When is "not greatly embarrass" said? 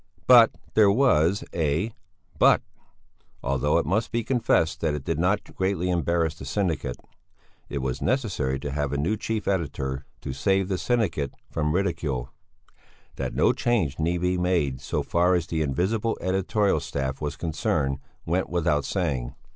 5.19-6.33